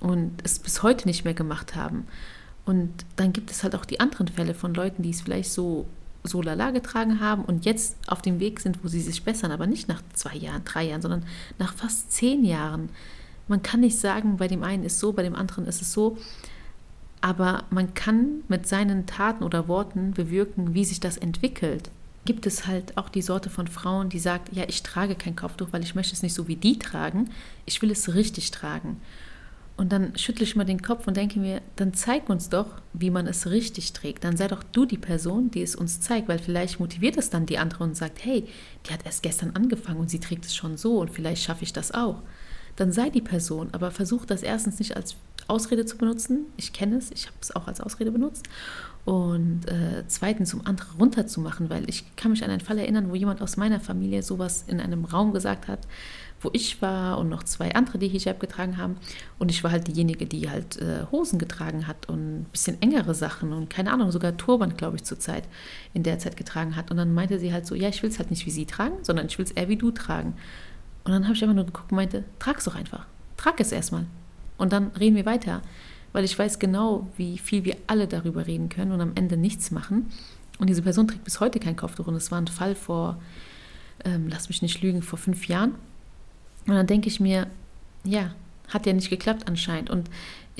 und 0.00 0.32
es 0.44 0.58
bis 0.58 0.82
heute 0.82 1.06
nicht 1.06 1.24
mehr 1.24 1.34
gemacht 1.34 1.74
haben. 1.74 2.06
Und 2.64 2.90
dann 3.16 3.32
gibt 3.32 3.50
es 3.50 3.62
halt 3.62 3.74
auch 3.74 3.84
die 3.84 4.00
anderen 4.00 4.28
Fälle 4.28 4.54
von 4.54 4.72
Leuten, 4.74 5.02
die 5.02 5.10
es 5.10 5.20
vielleicht 5.20 5.50
so 5.50 5.86
so 6.22 6.42
lala 6.42 6.70
getragen 6.70 7.20
haben 7.20 7.44
und 7.44 7.64
jetzt 7.64 7.96
auf 8.06 8.20
dem 8.22 8.40
Weg 8.40 8.60
sind, 8.60 8.84
wo 8.84 8.88
sie 8.88 9.00
sich 9.00 9.24
bessern, 9.24 9.52
aber 9.52 9.66
nicht 9.66 9.88
nach 9.88 10.02
zwei 10.12 10.36
Jahren, 10.36 10.64
drei 10.64 10.84
Jahren, 10.84 11.02
sondern 11.02 11.24
nach 11.58 11.72
fast 11.72 12.12
zehn 12.12 12.44
Jahren. 12.44 12.90
Man 13.48 13.62
kann 13.62 13.80
nicht 13.80 13.98
sagen, 13.98 14.36
bei 14.36 14.46
dem 14.46 14.62
einen 14.62 14.84
ist 14.84 15.00
so, 15.00 15.12
bei 15.12 15.22
dem 15.22 15.34
anderen 15.34 15.66
ist 15.66 15.80
es 15.82 15.92
so 15.92 16.18
aber 17.20 17.64
man 17.70 17.94
kann 17.94 18.42
mit 18.48 18.66
seinen 18.66 19.06
Taten 19.06 19.44
oder 19.44 19.68
Worten 19.68 20.12
bewirken, 20.12 20.74
wie 20.74 20.84
sich 20.84 21.00
das 21.00 21.16
entwickelt. 21.16 21.90
Gibt 22.24 22.46
es 22.46 22.66
halt 22.66 22.96
auch 22.96 23.08
die 23.08 23.22
Sorte 23.22 23.50
von 23.50 23.66
Frauen, 23.66 24.08
die 24.08 24.18
sagt, 24.18 24.52
ja, 24.52 24.64
ich 24.68 24.82
trage 24.82 25.14
kein 25.14 25.36
Kopftuch, 25.36 25.68
weil 25.72 25.82
ich 25.82 25.94
möchte 25.94 26.14
es 26.14 26.22
nicht 26.22 26.34
so 26.34 26.48
wie 26.48 26.56
die 26.56 26.78
tragen, 26.78 27.30
ich 27.66 27.80
will 27.82 27.90
es 27.90 28.14
richtig 28.14 28.50
tragen. 28.50 29.00
Und 29.80 29.92
dann 29.92 30.14
schüttle 30.18 30.44
ich 30.44 30.56
mal 30.56 30.64
den 30.64 30.82
Kopf 30.82 31.06
und 31.06 31.16
denke 31.16 31.40
mir, 31.40 31.62
dann 31.76 31.94
zeig 31.94 32.28
uns 32.28 32.50
doch, 32.50 32.66
wie 32.92 33.08
man 33.08 33.26
es 33.26 33.46
richtig 33.46 33.94
trägt. 33.94 34.24
Dann 34.24 34.36
sei 34.36 34.46
doch 34.46 34.62
du 34.62 34.84
die 34.84 34.98
Person, 34.98 35.50
die 35.50 35.62
es 35.62 35.74
uns 35.74 36.02
zeigt, 36.02 36.28
weil 36.28 36.38
vielleicht 36.38 36.80
motiviert 36.80 37.16
es 37.16 37.30
dann 37.30 37.46
die 37.46 37.56
andere 37.56 37.84
und 37.84 37.96
sagt, 37.96 38.22
hey, 38.22 38.44
die 38.86 38.92
hat 38.92 39.06
erst 39.06 39.22
gestern 39.22 39.56
angefangen 39.56 40.00
und 40.00 40.10
sie 40.10 40.20
trägt 40.20 40.44
es 40.44 40.54
schon 40.54 40.76
so 40.76 41.00
und 41.00 41.10
vielleicht 41.10 41.42
schaffe 41.42 41.64
ich 41.64 41.72
das 41.72 41.92
auch. 41.92 42.22
Dann 42.76 42.92
sei 42.92 43.08
die 43.08 43.22
Person, 43.22 43.70
aber 43.72 43.90
versuch 43.90 44.26
das 44.26 44.42
erstens 44.42 44.78
nicht 44.80 44.96
als 44.96 45.16
Ausrede 45.48 45.84
zu 45.86 45.96
benutzen. 45.96 46.46
Ich 46.56 46.72
kenne 46.72 46.96
es, 46.96 47.10
ich 47.10 47.26
habe 47.26 47.36
es 47.40 47.54
auch 47.54 47.66
als 47.66 47.80
Ausrede 47.80 48.10
benutzt. 48.10 48.48
Und 49.04 49.66
äh, 49.66 50.04
zweitens, 50.06 50.52
um 50.52 50.66
andere 50.66 50.88
runterzumachen, 50.98 51.70
weil 51.70 51.88
ich 51.88 52.04
kann 52.16 52.32
mich 52.32 52.44
an 52.44 52.50
einen 52.50 52.60
Fall 52.60 52.78
erinnern, 52.78 53.10
wo 53.10 53.14
jemand 53.14 53.40
aus 53.40 53.56
meiner 53.56 53.80
Familie 53.80 54.22
sowas 54.22 54.64
in 54.66 54.80
einem 54.80 55.04
Raum 55.04 55.32
gesagt 55.32 55.68
hat, 55.68 55.80
wo 56.42 56.50
ich 56.52 56.80
war 56.80 57.18
und 57.18 57.28
noch 57.28 57.42
zwei 57.42 57.74
andere, 57.74 57.98
die 57.98 58.08
Hijab 58.08 58.40
getragen 58.40 58.78
haben. 58.78 58.96
Und 59.38 59.50
ich 59.50 59.62
war 59.62 59.70
halt 59.70 59.88
diejenige, 59.88 60.26
die 60.26 60.50
halt 60.50 60.76
äh, 60.78 61.04
Hosen 61.10 61.38
getragen 61.38 61.86
hat 61.86 62.08
und 62.08 62.40
ein 62.40 62.44
bisschen 62.52 62.80
engere 62.80 63.14
Sachen 63.14 63.52
und 63.52 63.68
keine 63.68 63.92
Ahnung, 63.92 64.10
sogar 64.10 64.36
Turban, 64.36 64.76
glaube 64.76 64.96
ich, 64.96 65.04
zur 65.04 65.18
Zeit, 65.18 65.44
in 65.92 66.02
der 66.02 66.18
Zeit 66.18 66.36
getragen 66.36 66.76
hat. 66.76 66.90
Und 66.90 66.96
dann 66.96 67.12
meinte 67.12 67.38
sie 67.38 67.52
halt 67.52 67.66
so, 67.66 67.74
ja, 67.74 67.88
ich 67.88 68.02
will 68.02 68.10
es 68.10 68.18
halt 68.18 68.30
nicht 68.30 68.46
wie 68.46 68.50
sie 68.50 68.66
tragen, 68.66 68.96
sondern 69.02 69.26
ich 69.26 69.38
will 69.38 69.44
es 69.44 69.50
eher 69.50 69.68
wie 69.68 69.76
du 69.76 69.90
tragen. 69.90 70.34
Und 71.04 71.12
dann 71.12 71.24
habe 71.24 71.34
ich 71.34 71.42
einfach 71.42 71.54
nur 71.54 71.66
geguckt 71.66 71.92
und 71.92 71.96
meinte, 71.96 72.24
trag 72.38 72.58
es 72.58 72.64
doch 72.64 72.74
einfach. 72.74 73.06
Trag 73.36 73.58
es 73.60 73.72
erstmal. 73.72 74.06
Und 74.60 74.72
dann 74.72 74.88
reden 74.88 75.16
wir 75.16 75.24
weiter, 75.24 75.62
weil 76.12 76.24
ich 76.24 76.38
weiß 76.38 76.58
genau, 76.58 77.08
wie 77.16 77.38
viel 77.38 77.64
wir 77.64 77.76
alle 77.86 78.06
darüber 78.06 78.46
reden 78.46 78.68
können 78.68 78.92
und 78.92 79.00
am 79.00 79.12
Ende 79.14 79.38
nichts 79.38 79.70
machen. 79.70 80.10
Und 80.58 80.68
diese 80.68 80.82
Person 80.82 81.08
trägt 81.08 81.24
bis 81.24 81.40
heute 81.40 81.58
kein 81.58 81.76
Kopftuch 81.76 82.06
und 82.06 82.14
es 82.14 82.30
war 82.30 82.38
ein 82.38 82.46
Fall 82.46 82.74
vor, 82.74 83.18
ähm, 84.04 84.28
lass 84.28 84.50
mich 84.50 84.60
nicht 84.60 84.82
lügen, 84.82 85.00
vor 85.00 85.18
fünf 85.18 85.48
Jahren. 85.48 85.74
Und 86.66 86.74
dann 86.74 86.86
denke 86.86 87.08
ich 87.08 87.20
mir, 87.20 87.46
ja, 88.04 88.34
hat 88.68 88.84
ja 88.84 88.92
nicht 88.92 89.08
geklappt 89.08 89.48
anscheinend. 89.48 89.88
Und 89.88 90.10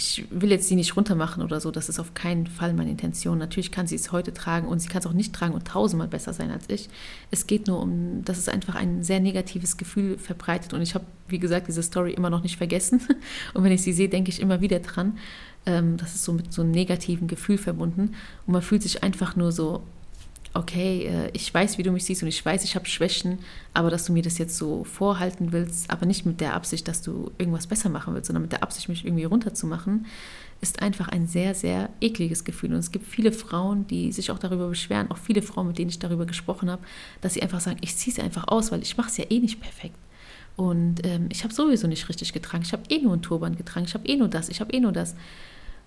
ich 0.00 0.24
will 0.30 0.50
jetzt 0.50 0.66
sie 0.66 0.76
nicht 0.76 0.96
runtermachen 0.96 1.42
oder 1.42 1.60
so, 1.60 1.70
das 1.70 1.90
ist 1.90 2.00
auf 2.00 2.14
keinen 2.14 2.46
Fall 2.46 2.72
meine 2.72 2.90
Intention. 2.90 3.36
Natürlich 3.36 3.70
kann 3.70 3.86
sie 3.86 3.96
es 3.96 4.12
heute 4.12 4.32
tragen 4.32 4.66
und 4.66 4.78
sie 4.80 4.88
kann 4.88 5.00
es 5.00 5.06
auch 5.06 5.12
nicht 5.12 5.34
tragen 5.34 5.52
und 5.52 5.66
tausendmal 5.66 6.08
besser 6.08 6.32
sein 6.32 6.50
als 6.50 6.64
ich. 6.68 6.88
Es 7.30 7.46
geht 7.46 7.66
nur 7.66 7.80
um, 7.80 8.24
dass 8.24 8.38
es 8.38 8.48
einfach 8.48 8.76
ein 8.76 9.02
sehr 9.02 9.20
negatives 9.20 9.76
Gefühl 9.76 10.16
verbreitet 10.16 10.72
und 10.72 10.80
ich 10.80 10.94
habe, 10.94 11.04
wie 11.28 11.38
gesagt, 11.38 11.68
diese 11.68 11.82
Story 11.82 12.14
immer 12.14 12.30
noch 12.30 12.42
nicht 12.42 12.56
vergessen 12.56 13.02
und 13.54 13.62
wenn 13.62 13.72
ich 13.72 13.82
sie 13.82 13.92
sehe, 13.92 14.08
denke 14.08 14.30
ich 14.30 14.40
immer 14.40 14.62
wieder 14.62 14.78
dran. 14.80 15.18
Ähm, 15.66 15.98
das 15.98 16.14
ist 16.14 16.24
so 16.24 16.32
mit 16.32 16.50
so 16.50 16.62
einem 16.62 16.70
negativen 16.70 17.28
Gefühl 17.28 17.58
verbunden 17.58 18.14
und 18.46 18.52
man 18.54 18.62
fühlt 18.62 18.82
sich 18.82 19.02
einfach 19.02 19.36
nur 19.36 19.52
so 19.52 19.82
okay, 20.52 21.04
äh, 21.04 21.30
ich 21.32 21.52
weiß, 21.52 21.78
wie 21.78 21.82
du 21.82 21.92
mich 21.92 22.04
siehst 22.04 22.22
und 22.22 22.28
ich 22.28 22.44
weiß, 22.44 22.64
ich 22.64 22.74
habe 22.74 22.86
Schwächen, 22.86 23.38
aber 23.72 23.90
dass 23.90 24.04
du 24.06 24.12
mir 24.12 24.22
das 24.22 24.38
jetzt 24.38 24.56
so 24.56 24.84
vorhalten 24.84 25.52
willst, 25.52 25.90
aber 25.90 26.06
nicht 26.06 26.26
mit 26.26 26.40
der 26.40 26.54
Absicht, 26.54 26.88
dass 26.88 27.02
du 27.02 27.30
irgendwas 27.38 27.66
besser 27.66 27.88
machen 27.88 28.14
willst, 28.14 28.26
sondern 28.26 28.42
mit 28.42 28.52
der 28.52 28.62
Absicht, 28.62 28.88
mich 28.88 29.04
irgendwie 29.04 29.24
runterzumachen, 29.24 30.06
ist 30.60 30.82
einfach 30.82 31.08
ein 31.08 31.26
sehr, 31.26 31.54
sehr 31.54 31.88
ekliges 32.00 32.44
Gefühl. 32.44 32.72
Und 32.72 32.80
es 32.80 32.90
gibt 32.90 33.06
viele 33.06 33.32
Frauen, 33.32 33.86
die 33.86 34.12
sich 34.12 34.30
auch 34.30 34.38
darüber 34.38 34.68
beschweren, 34.68 35.10
auch 35.10 35.16
viele 35.16 35.42
Frauen, 35.42 35.68
mit 35.68 35.78
denen 35.78 35.90
ich 35.90 35.98
darüber 35.98 36.26
gesprochen 36.26 36.70
habe, 36.70 36.82
dass 37.20 37.34
sie 37.34 37.42
einfach 37.42 37.60
sagen, 37.60 37.78
ich 37.80 37.96
ziehe 37.96 38.14
es 38.14 38.22
einfach 38.22 38.48
aus, 38.48 38.72
weil 38.72 38.82
ich 38.82 38.96
mache 38.96 39.08
es 39.08 39.16
ja 39.16 39.24
eh 39.30 39.38
nicht 39.38 39.60
perfekt. 39.60 39.96
Und 40.56 41.06
ähm, 41.06 41.28
ich 41.30 41.44
habe 41.44 41.54
sowieso 41.54 41.86
nicht 41.86 42.08
richtig 42.08 42.32
getragen. 42.32 42.64
Ich 42.66 42.72
habe 42.72 42.82
eh 42.90 42.98
nur 43.00 43.14
einen 43.14 43.22
Turban 43.22 43.56
getragen. 43.56 43.86
Ich 43.86 43.94
habe 43.94 44.06
eh 44.06 44.16
nur 44.16 44.28
das. 44.28 44.48
Ich 44.50 44.60
habe 44.60 44.72
eh 44.72 44.80
nur 44.80 44.92
das. 44.92 45.14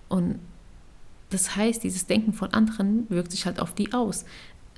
Und 0.08 0.40
das 1.30 1.56
heißt, 1.56 1.82
dieses 1.84 2.06
Denken 2.06 2.32
von 2.32 2.52
anderen 2.52 3.08
wirkt 3.10 3.30
sich 3.30 3.46
halt 3.46 3.60
auf 3.60 3.74
die 3.74 3.92
aus 3.92 4.24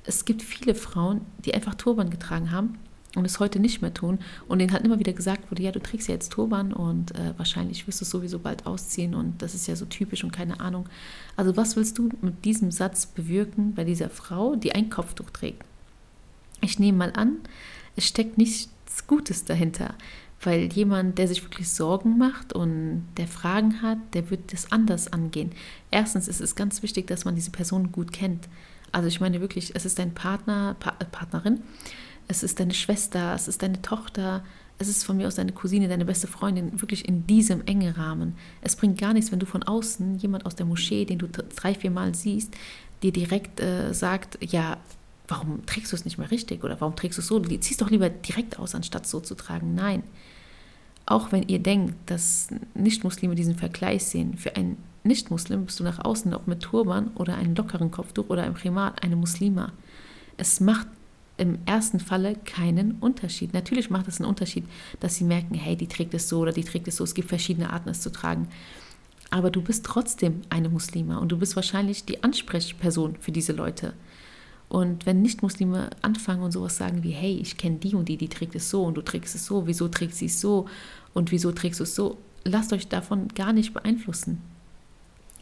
es 0.07 0.25
gibt 0.25 0.41
viele 0.41 0.73
Frauen, 0.73 1.21
die 1.45 1.53
einfach 1.53 1.75
Turban 1.75 2.09
getragen 2.09 2.51
haben 2.51 2.79
und 3.15 3.25
es 3.25 3.39
heute 3.39 3.59
nicht 3.59 3.81
mehr 3.81 3.93
tun 3.93 4.19
und 4.47 4.59
denen 4.59 4.71
halt 4.71 4.85
immer 4.85 4.99
wieder 4.99 5.13
gesagt 5.13 5.51
wurde, 5.51 5.63
ja, 5.63 5.71
du 5.71 5.79
trägst 5.79 6.07
ja 6.07 6.13
jetzt 6.13 6.31
Turban 6.31 6.71
und 6.73 7.13
äh, 7.15 7.33
wahrscheinlich 7.37 7.87
wirst 7.87 8.01
du 8.01 8.05
es 8.05 8.09
sowieso 8.09 8.39
bald 8.39 8.65
ausziehen 8.65 9.13
und 9.13 9.41
das 9.41 9.53
ist 9.53 9.67
ja 9.67 9.75
so 9.75 9.85
typisch 9.85 10.23
und 10.23 10.31
keine 10.31 10.59
Ahnung. 10.59 10.87
Also 11.35 11.57
was 11.57 11.75
willst 11.75 11.97
du 11.97 12.09
mit 12.21 12.45
diesem 12.45 12.71
Satz 12.71 13.05
bewirken 13.05 13.73
bei 13.75 13.83
dieser 13.83 14.09
Frau, 14.09 14.55
die 14.55 14.73
ein 14.73 14.89
Kopftuch 14.89 15.29
trägt? 15.29 15.63
Ich 16.61 16.79
nehme 16.79 16.97
mal 16.97 17.13
an, 17.13 17.37
es 17.95 18.05
steckt 18.05 18.37
nichts 18.37 18.69
Gutes 19.07 19.45
dahinter, 19.45 19.93
weil 20.41 20.71
jemand, 20.71 21.17
der 21.17 21.27
sich 21.27 21.43
wirklich 21.43 21.69
Sorgen 21.69 22.17
macht 22.17 22.53
und 22.53 23.05
der 23.17 23.27
Fragen 23.27 23.81
hat, 23.81 23.97
der 24.13 24.29
wird 24.29 24.53
das 24.53 24.71
anders 24.71 25.11
angehen. 25.11 25.51
Erstens 25.91 26.27
ist 26.27 26.41
es 26.41 26.55
ganz 26.55 26.81
wichtig, 26.83 27.07
dass 27.07 27.25
man 27.25 27.35
diese 27.35 27.51
Person 27.51 27.91
gut 27.91 28.13
kennt. 28.13 28.47
Also 28.91 29.07
ich 29.07 29.19
meine 29.19 29.41
wirklich, 29.41 29.75
es 29.75 29.85
ist 29.85 29.99
dein 29.99 30.13
Partner, 30.13 30.75
pa 30.79 30.93
äh, 30.99 31.05
Partnerin, 31.05 31.61
es 32.27 32.43
ist 32.43 32.59
deine 32.59 32.73
Schwester, 32.73 33.33
es 33.33 33.47
ist 33.47 33.61
deine 33.61 33.81
Tochter, 33.81 34.43
es 34.79 34.87
ist 34.87 35.03
von 35.03 35.17
mir 35.17 35.27
aus 35.27 35.35
deine 35.35 35.53
Cousine, 35.53 35.87
deine 35.87 36.05
beste 36.05 36.27
Freundin, 36.27 36.81
wirklich 36.81 37.07
in 37.07 37.25
diesem 37.25 37.65
engen 37.65 37.93
Rahmen. 37.93 38.35
Es 38.61 38.75
bringt 38.75 38.99
gar 38.99 39.13
nichts, 39.13 39.31
wenn 39.31 39.39
du 39.39 39.45
von 39.45 39.63
außen 39.63 40.17
jemand 40.19 40.45
aus 40.45 40.55
der 40.55 40.65
Moschee, 40.65 41.05
den 41.05 41.17
du 41.17 41.27
drei, 41.27 41.73
vier 41.73 41.91
Mal 41.91 42.13
siehst, 42.13 42.53
dir 43.01 43.11
direkt 43.11 43.59
äh, 43.59 43.93
sagt, 43.93 44.37
ja, 44.41 44.77
warum 45.27 45.65
trägst 45.65 45.91
du 45.91 45.95
es 45.95 46.05
nicht 46.05 46.17
mehr 46.17 46.31
richtig 46.31 46.63
oder 46.63 46.79
warum 46.79 46.95
trägst 46.95 47.17
du 47.17 47.21
es 47.21 47.27
so? 47.27 47.39
Du 47.39 47.59
ziehst 47.59 47.81
doch 47.81 47.89
lieber 47.89 48.09
direkt 48.09 48.59
aus, 48.59 48.75
anstatt 48.75 49.07
so 49.07 49.19
zu 49.19 49.35
tragen. 49.35 49.75
Nein. 49.75 50.03
Auch 51.05 51.31
wenn 51.31 51.43
ihr 51.43 51.59
denkt, 51.59 51.95
dass 52.05 52.49
Nichtmuslime 52.73 53.35
diesen 53.35 53.55
Vergleich 53.55 54.05
sehen, 54.05 54.37
für 54.37 54.55
einen 54.55 54.77
Nicht-Muslim 55.07 55.65
bist 55.65 55.79
du 55.79 55.83
nach 55.83 56.03
außen, 56.03 56.33
ob 56.33 56.47
mit 56.47 56.61
Turban 56.61 57.09
oder 57.15 57.35
einem 57.35 57.55
lockeren 57.55 57.91
Kopftuch 57.91 58.29
oder 58.29 58.43
einem 58.43 58.55
Primat, 58.55 59.03
eine 59.03 59.15
Muslima. 59.15 59.71
Es 60.37 60.59
macht 60.59 60.87
im 61.37 61.59
ersten 61.65 61.99
Falle 61.99 62.35
keinen 62.35 62.93
Unterschied. 62.99 63.53
Natürlich 63.53 63.89
macht 63.89 64.07
es 64.07 64.19
einen 64.19 64.29
Unterschied, 64.29 64.65
dass 64.99 65.15
sie 65.15 65.23
merken, 65.23 65.53
hey, 65.53 65.75
die 65.75 65.87
trägt 65.87 66.13
es 66.13 66.29
so 66.29 66.39
oder 66.39 66.51
die 66.51 66.63
trägt 66.63 66.87
es 66.87 66.97
so. 66.97 67.03
Es 67.03 67.13
gibt 67.13 67.29
verschiedene 67.29 67.71
Arten, 67.71 67.89
es 67.89 68.01
zu 68.01 68.11
tragen. 68.11 68.47
Aber 69.29 69.51
du 69.51 69.61
bist 69.61 69.85
trotzdem 69.85 70.41
eine 70.49 70.69
Muslima 70.69 71.17
und 71.17 71.31
du 71.31 71.37
bist 71.37 71.55
wahrscheinlich 71.55 72.05
die 72.05 72.23
Ansprechperson 72.23 73.17
für 73.19 73.31
diese 73.31 73.53
Leute. 73.53 73.93
Und 74.69 75.05
wenn 75.05 75.21
Nicht-Muslime 75.21 75.91
anfangen 76.01 76.43
und 76.43 76.51
sowas 76.51 76.77
sagen 76.77 77.03
wie, 77.03 77.11
hey, 77.11 77.37
ich 77.41 77.57
kenne 77.57 77.77
die 77.77 77.95
und 77.95 78.09
die, 78.09 78.17
die 78.17 78.27
trägt 78.27 78.55
es 78.55 78.69
so 78.69 78.83
und 78.83 78.95
du 78.95 79.01
trägst 79.01 79.35
es 79.35 79.45
so, 79.45 79.67
wieso 79.67 79.87
trägt 79.87 80.15
sie 80.15 80.25
es 80.25 80.41
so 80.41 80.67
und 81.13 81.31
wieso 81.31 81.51
trägst 81.51 81.79
du 81.79 81.83
es 81.83 81.95
so, 81.95 82.17
lasst 82.43 82.73
euch 82.73 82.87
davon 82.87 83.29
gar 83.29 83.53
nicht 83.53 83.73
beeinflussen. 83.73 84.41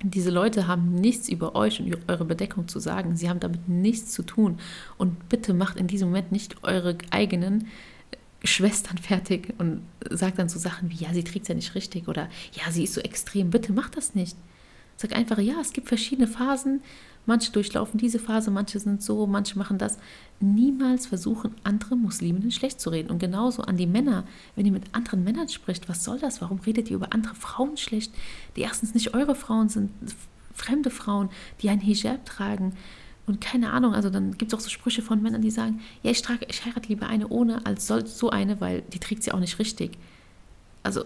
Diese 0.08 0.30
Leute 0.30 0.68
haben 0.68 0.94
nichts 0.94 1.30
über 1.30 1.56
euch 1.56 1.80
und 1.80 1.98
eure 2.08 2.26
Bedeckung 2.26 2.68
zu 2.68 2.80
sagen. 2.80 3.16
Sie 3.16 3.28
haben 3.28 3.40
damit 3.40 3.68
nichts 3.68 4.12
zu 4.12 4.22
tun. 4.22 4.60
Und 5.00 5.30
bitte 5.30 5.54
macht 5.54 5.78
in 5.78 5.88
diesem 5.88 6.10
Moment 6.10 6.32
nicht 6.32 6.64
eure 6.64 6.96
eigenen 7.10 7.68
Schwestern 8.44 9.00
fertig 9.00 9.56
und 9.58 9.82
sagt 10.12 10.38
dann 10.38 10.48
so 10.48 10.60
Sachen 10.60 10.92
wie, 10.92 10.96
ja, 10.96 11.12
sie 11.12 11.24
trägt 11.24 11.44
es 11.44 11.48
ja 11.50 11.56
nicht 11.56 11.74
richtig 11.74 12.08
oder 12.08 12.30
ja, 12.54 12.72
sie 12.72 12.84
ist 12.84 12.94
so 12.94 13.02
extrem. 13.02 13.50
Bitte 13.50 13.74
macht 13.74 13.98
das 13.98 14.14
nicht. 14.14 14.38
Sag 14.98 15.16
einfach, 15.16 15.40
ja, 15.40 15.56
es 15.62 15.74
gibt 15.74 15.88
verschiedene 15.88 16.28
Phasen 16.28 16.82
Manche 17.26 17.52
durchlaufen 17.52 17.98
diese 17.98 18.20
Phase, 18.20 18.52
manche 18.52 18.80
sind 18.80 19.02
so, 19.02 19.26
manche 19.26 19.58
machen 19.58 19.78
das. 19.78 19.98
Niemals 20.40 21.08
versuchen, 21.08 21.56
andere 21.64 21.96
Musliminnen 21.96 22.52
schlecht 22.52 22.80
zu 22.80 22.92
reden. 22.92 23.10
Und 23.10 23.20
genauso 23.20 23.64
an 23.64 23.78
die 23.78 23.88
Männer, 23.88 24.26
wenn 24.56 24.66
ihr 24.66 24.72
mit 24.72 24.84
anderen 24.92 25.24
Männern 25.24 25.50
spricht, 25.50 25.90
was 25.90 26.04
soll 26.04 26.20
das? 26.20 26.42
Warum 26.42 26.60
redet 26.60 26.90
ihr 26.90 26.98
über 26.98 27.14
andere 27.14 27.36
Frauen 27.36 27.78
schlecht, 27.78 28.14
die 28.56 28.62
erstens 28.62 28.94
nicht 28.94 29.14
eure 29.16 29.34
Frauen 29.34 29.70
sind, 29.70 29.92
fremde 30.54 30.92
Frauen, 30.92 31.30
die 31.62 31.70
ein 31.70 31.80
Hijab 31.80 32.26
tragen? 32.26 32.74
Und 33.26 33.42
keine 33.42 33.72
Ahnung, 33.72 33.96
also 33.96 34.12
dann 34.12 34.38
gibt 34.38 34.54
es 34.54 34.60
auch 34.60 34.62
so 34.62 34.70
Sprüche 34.70 35.02
von 35.02 35.24
Männern, 35.24 35.42
die 35.42 35.50
sagen, 35.50 35.82
ja, 36.04 36.12
ich, 36.12 36.22
trage, 36.22 36.46
ich 36.48 36.64
heirate 36.64 36.90
lieber 36.90 37.08
eine 37.08 37.28
ohne 37.30 37.66
als 37.66 37.88
so 37.88 38.30
eine, 38.30 38.62
weil 38.62 38.84
die 38.94 39.00
trägt 39.00 39.24
sie 39.24 39.32
auch 39.32 39.40
nicht 39.40 39.58
richtig. 39.58 39.98
Also 40.84 41.06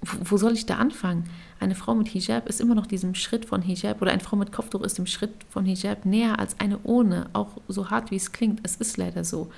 wo 0.00 0.36
soll 0.36 0.52
ich 0.52 0.66
da 0.66 0.76
anfangen? 0.76 1.28
Eine 1.58 1.74
Frau 1.74 1.94
mit 1.94 2.08
Hijab 2.08 2.48
ist 2.48 2.60
immer 2.60 2.74
noch 2.74 2.86
diesem 2.86 3.14
Schritt 3.14 3.44
von 3.44 3.62
Hijab 3.62 4.00
oder 4.00 4.12
eine 4.12 4.22
Frau 4.22 4.36
mit 4.36 4.52
Kopftuch 4.52 4.82
ist 4.82 4.98
dem 4.98 5.06
Schritt 5.06 5.32
von 5.50 5.64
Hijab 5.64 6.04
näher 6.04 6.38
als 6.38 6.60
eine 6.60 6.78
ohne, 6.84 7.28
auch 7.32 7.56
so 7.66 7.90
hart 7.90 8.10
wie 8.10 8.16
es 8.16 8.32
klingt. 8.32 8.60
Es 8.62 8.76
ist 8.76 8.96
leider 8.96 9.24
so. 9.24 9.50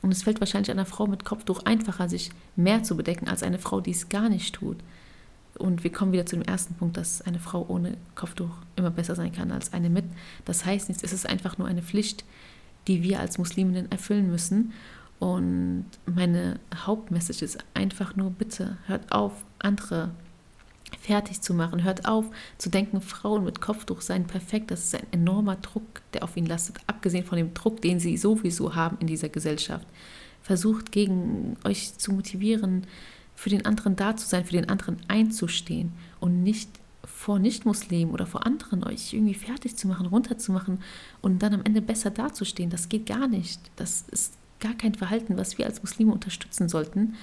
Und 0.00 0.10
es 0.10 0.22
fällt 0.22 0.40
wahrscheinlich 0.40 0.70
einer 0.70 0.86
Frau 0.86 1.06
mit 1.06 1.24
Kopftuch 1.24 1.64
einfacher, 1.64 2.08
sich 2.08 2.30
mehr 2.56 2.82
zu 2.82 2.96
bedecken, 2.96 3.28
als 3.28 3.42
eine 3.42 3.58
Frau, 3.58 3.80
die 3.80 3.92
es 3.92 4.08
gar 4.08 4.28
nicht 4.28 4.54
tut. 4.54 4.78
Und 5.58 5.84
wir 5.84 5.92
kommen 5.92 6.12
wieder 6.12 6.26
zu 6.26 6.36
dem 6.36 6.44
ersten 6.44 6.74
Punkt, 6.74 6.96
dass 6.96 7.22
eine 7.22 7.38
Frau 7.38 7.66
ohne 7.68 7.96
Kopftuch 8.14 8.50
immer 8.76 8.90
besser 8.90 9.14
sein 9.14 9.32
kann 9.32 9.52
als 9.52 9.72
eine 9.72 9.90
mit. 9.90 10.06
Das 10.44 10.64
heißt 10.64 10.88
nichts, 10.88 11.04
es 11.04 11.12
ist 11.12 11.28
einfach 11.28 11.58
nur 11.58 11.68
eine 11.68 11.82
Pflicht, 11.82 12.24
die 12.88 13.02
wir 13.02 13.20
als 13.20 13.38
Musliminnen 13.38 13.92
erfüllen 13.92 14.30
müssen. 14.30 14.72
Und 15.22 15.86
meine 16.04 16.58
Hauptmessage 16.74 17.44
ist 17.44 17.58
einfach 17.74 18.16
nur, 18.16 18.30
bitte 18.30 18.78
hört 18.88 19.12
auf, 19.12 19.44
andere 19.60 20.10
fertig 21.00 21.40
zu 21.42 21.54
machen. 21.54 21.84
Hört 21.84 22.06
auf 22.06 22.26
zu 22.58 22.70
denken, 22.70 23.00
Frauen 23.00 23.44
mit 23.44 23.60
Kopftuch 23.60 24.00
seien 24.00 24.26
perfekt. 24.26 24.72
Das 24.72 24.82
ist 24.82 24.96
ein 24.96 25.06
enormer 25.12 25.54
Druck, 25.54 26.02
der 26.12 26.24
auf 26.24 26.36
ihnen 26.36 26.48
lastet, 26.48 26.78
abgesehen 26.88 27.24
von 27.24 27.38
dem 27.38 27.54
Druck, 27.54 27.80
den 27.82 28.00
sie 28.00 28.16
sowieso 28.16 28.74
haben 28.74 28.96
in 28.98 29.06
dieser 29.06 29.28
Gesellschaft. 29.28 29.86
Versucht 30.42 30.90
gegen 30.90 31.56
euch 31.62 31.96
zu 31.98 32.12
motivieren, 32.12 32.88
für 33.36 33.50
den 33.50 33.64
anderen 33.64 33.94
da 33.94 34.16
zu 34.16 34.26
sein, 34.26 34.44
für 34.44 34.54
den 34.54 34.68
anderen 34.68 34.96
einzustehen 35.06 35.92
und 36.18 36.42
nicht 36.42 36.68
vor 37.04 37.38
Nichtmuslimen 37.38 38.12
oder 38.12 38.26
vor 38.26 38.44
anderen 38.44 38.82
euch 38.82 39.14
irgendwie 39.14 39.34
fertig 39.34 39.76
zu 39.76 39.86
machen, 39.86 40.06
runterzumachen 40.06 40.80
und 41.20 41.44
dann 41.44 41.54
am 41.54 41.62
Ende 41.62 41.80
besser 41.80 42.10
dazustehen. 42.10 42.70
Das 42.70 42.88
geht 42.88 43.06
gar 43.06 43.28
nicht. 43.28 43.60
Das 43.76 44.04
ist 44.10 44.34
gar 44.62 44.74
kein 44.74 44.94
Verhalten, 44.94 45.36
was 45.36 45.58
wir 45.58 45.66
als 45.66 45.82
Muslime 45.82 46.12
unterstützen 46.12 46.70
sollten. 46.70 47.16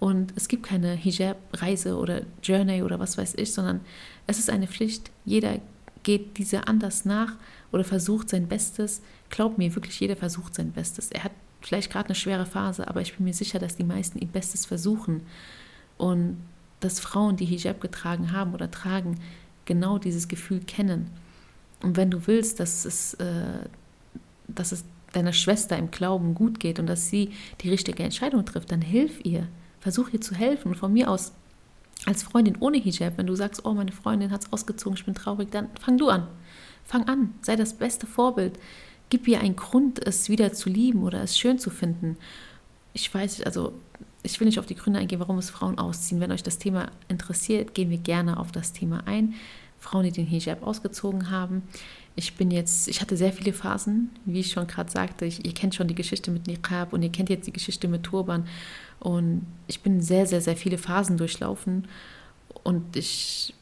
Und 0.00 0.32
es 0.36 0.48
gibt 0.48 0.62
keine 0.62 0.92
Hijab-Reise 0.94 1.96
oder 1.96 2.22
Journey 2.42 2.82
oder 2.82 2.98
was 2.98 3.18
weiß 3.18 3.34
ich, 3.36 3.52
sondern 3.52 3.80
es 4.26 4.38
ist 4.38 4.48
eine 4.48 4.68
Pflicht. 4.68 5.10
Jeder 5.24 5.60
geht 6.04 6.38
diese 6.38 6.68
anders 6.68 7.04
nach 7.04 7.34
oder 7.72 7.84
versucht 7.84 8.30
sein 8.30 8.46
Bestes. 8.46 9.02
Glaub 9.28 9.58
mir, 9.58 9.74
wirklich 9.74 9.98
jeder 9.98 10.16
versucht 10.16 10.54
sein 10.54 10.72
Bestes. 10.72 11.10
Er 11.10 11.24
hat 11.24 11.32
vielleicht 11.60 11.90
gerade 11.90 12.06
eine 12.06 12.14
schwere 12.14 12.46
Phase, 12.46 12.86
aber 12.86 13.00
ich 13.00 13.16
bin 13.16 13.24
mir 13.24 13.34
sicher, 13.34 13.58
dass 13.58 13.76
die 13.76 13.84
meisten 13.84 14.18
ihr 14.20 14.28
Bestes 14.28 14.64
versuchen. 14.64 15.22
Und 15.96 16.38
dass 16.80 17.00
Frauen, 17.00 17.36
die 17.36 17.44
Hijab 17.44 17.80
getragen 17.80 18.30
haben 18.32 18.54
oder 18.54 18.70
tragen, 18.70 19.18
genau 19.64 19.98
dieses 19.98 20.28
Gefühl 20.28 20.60
kennen. 20.60 21.10
Und 21.82 21.96
wenn 21.96 22.10
du 22.10 22.26
willst, 22.26 22.60
dass 22.60 22.84
es, 22.84 23.14
äh, 23.14 23.68
dass 24.46 24.70
es 24.72 24.84
deiner 25.12 25.32
Schwester 25.32 25.76
im 25.76 25.90
Glauben 25.90 26.34
gut 26.34 26.60
geht 26.60 26.78
und 26.78 26.86
dass 26.86 27.08
sie 27.08 27.30
die 27.60 27.70
richtige 27.70 28.02
Entscheidung 28.02 28.44
trifft, 28.44 28.72
dann 28.72 28.82
hilf 28.82 29.24
ihr. 29.24 29.48
Versuch 29.80 30.10
ihr 30.10 30.20
zu 30.20 30.34
helfen. 30.34 30.68
Und 30.68 30.76
von 30.76 30.92
mir 30.92 31.10
aus, 31.10 31.32
als 32.06 32.22
Freundin 32.22 32.56
ohne 32.60 32.78
Hijab, 32.78 33.16
wenn 33.16 33.26
du 33.26 33.34
sagst, 33.34 33.64
oh, 33.64 33.74
meine 33.74 33.92
Freundin 33.92 34.30
hat 34.30 34.44
es 34.44 34.52
ausgezogen, 34.52 34.96
ich 34.98 35.04
bin 35.04 35.14
traurig, 35.14 35.50
dann 35.50 35.68
fang 35.80 35.98
du 35.98 36.08
an. 36.08 36.26
Fang 36.84 37.08
an, 37.08 37.34
sei 37.42 37.56
das 37.56 37.74
beste 37.74 38.06
Vorbild. 38.06 38.58
Gib 39.10 39.26
ihr 39.28 39.40
einen 39.40 39.56
Grund, 39.56 40.06
es 40.06 40.28
wieder 40.28 40.52
zu 40.52 40.68
lieben 40.68 41.02
oder 41.02 41.22
es 41.22 41.38
schön 41.38 41.58
zu 41.58 41.70
finden. 41.70 42.16
Ich 42.92 43.12
weiß, 43.12 43.42
also 43.42 43.72
ich 44.22 44.38
will 44.40 44.46
nicht 44.46 44.58
auf 44.58 44.66
die 44.66 44.74
Gründe 44.74 45.00
eingehen, 45.00 45.20
warum 45.20 45.38
es 45.38 45.50
Frauen 45.50 45.78
ausziehen. 45.78 46.20
Wenn 46.20 46.32
euch 46.32 46.42
das 46.42 46.58
Thema 46.58 46.90
interessiert, 47.08 47.74
gehen 47.74 47.90
wir 47.90 47.98
gerne 47.98 48.38
auf 48.38 48.52
das 48.52 48.72
Thema 48.72 49.06
ein. 49.06 49.34
Frauen, 49.78 50.04
die 50.04 50.12
den 50.12 50.26
Hijab 50.26 50.66
ausgezogen 50.66 51.30
haben. 51.30 51.62
Ich 52.18 52.34
bin 52.34 52.50
jetzt, 52.50 52.88
ich 52.88 53.00
hatte 53.00 53.16
sehr 53.16 53.32
viele 53.32 53.52
Phasen, 53.52 54.10
wie 54.24 54.40
ich 54.40 54.50
schon 54.50 54.66
gerade 54.66 54.90
sagte. 54.90 55.24
Ich, 55.24 55.46
ihr 55.46 55.54
kennt 55.54 55.76
schon 55.76 55.86
die 55.86 55.94
Geschichte 55.94 56.32
mit 56.32 56.48
Niqab 56.48 56.92
und 56.92 57.02
ihr 57.02 57.12
kennt 57.12 57.30
jetzt 57.30 57.46
die 57.46 57.52
Geschichte 57.52 57.86
mit 57.86 58.02
Turban. 58.02 58.44
Und 58.98 59.46
ich 59.68 59.82
bin 59.82 60.00
sehr, 60.00 60.26
sehr, 60.26 60.40
sehr 60.40 60.56
viele 60.56 60.78
Phasen 60.78 61.16
durchlaufen. 61.16 61.86
Und 62.64 62.96
ich 62.96 63.54